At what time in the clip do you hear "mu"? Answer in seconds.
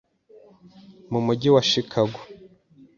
1.11-1.19